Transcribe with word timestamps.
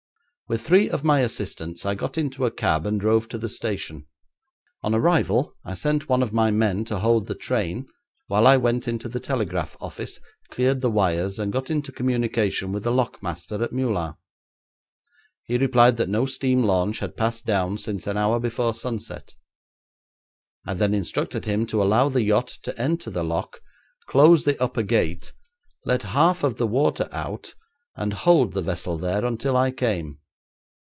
With 0.47 0.59
three 0.67 0.89
of 0.89 1.05
my 1.05 1.21
assistants 1.21 1.85
I 1.85 1.95
got 1.95 2.17
into 2.17 2.45
a 2.45 2.51
cab 2.51 2.85
and 2.85 2.99
drove 2.99 3.29
to 3.29 3.37
the 3.37 3.47
station. 3.47 4.05
On 4.83 4.93
arrival 4.93 5.55
I 5.63 5.75
sent 5.75 6.09
one 6.09 6.21
of 6.21 6.33
my 6.33 6.51
men 6.51 6.83
to 6.91 6.99
hold 6.99 7.27
the 7.27 7.35
train 7.35 7.87
while 8.27 8.45
I 8.45 8.57
went 8.57 8.85
into 8.85 9.07
the 9.07 9.21
telegraph 9.21 9.77
office, 9.79 10.19
cleared 10.49 10.81
the 10.81 10.91
wires, 10.91 11.39
and 11.39 11.53
got 11.53 11.69
into 11.69 11.93
communication 11.93 12.73
with 12.73 12.83
the 12.83 12.91
lock 12.91 13.23
master 13.23 13.63
at 13.63 13.71
Meulan. 13.71 14.15
He 15.45 15.57
replied 15.57 15.95
that 15.95 16.09
no 16.09 16.25
steam 16.25 16.63
launch 16.63 16.99
had 16.99 17.15
passed 17.15 17.45
down 17.45 17.77
since 17.77 18.05
an 18.05 18.17
hour 18.17 18.37
before 18.37 18.73
sunset. 18.73 19.35
I 20.67 20.73
then 20.73 20.93
instructed 20.93 21.45
him 21.45 21.65
to 21.67 21.81
allow 21.81 22.09
the 22.09 22.23
yacht 22.23 22.49
to 22.63 22.77
enter 22.77 23.09
the 23.09 23.23
lock, 23.23 23.61
close 24.09 24.43
the 24.43 24.61
upper 24.61 24.83
gate, 24.83 25.31
let 25.85 26.03
half 26.03 26.43
of 26.43 26.57
the 26.57 26.67
water 26.67 27.07
out, 27.13 27.55
and 27.95 28.11
hold 28.11 28.51
the 28.51 28.61
vessel 28.61 28.97
there 28.97 29.23
until 29.23 29.55
I 29.55 29.71
came. 29.71 30.17